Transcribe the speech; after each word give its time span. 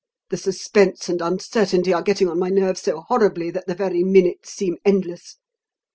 The 0.31 0.37
suspense 0.37 1.09
and 1.09 1.21
uncertainty 1.21 1.93
are 1.93 2.01
getting 2.01 2.27
on 2.27 2.39
my 2.39 2.49
nerves 2.49 2.81
so 2.81 3.01
horribly 3.01 3.51
that 3.51 3.67
the 3.67 3.75
very 3.75 4.01
minutes 4.03 4.51
seem 4.51 4.77
endless. 4.83 5.37